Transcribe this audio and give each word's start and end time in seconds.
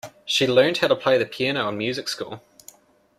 She 0.25 0.47
learned 0.47 0.79
how 0.79 0.87
to 0.87 0.95
play 0.95 1.19
the 1.19 1.27
piano 1.27 1.69
in 1.69 1.77
music 1.77 2.07
school. 2.07 2.41